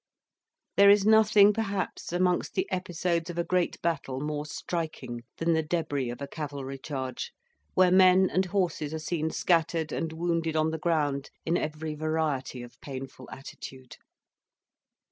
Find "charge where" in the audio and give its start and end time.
6.79-7.91